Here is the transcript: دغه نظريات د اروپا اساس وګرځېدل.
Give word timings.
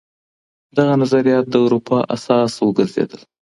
دغه 0.77 0.93
نظريات 1.01 1.45
د 1.49 1.55
اروپا 1.65 1.97
اساس 2.15 2.51
وګرځېدل. 2.65 3.21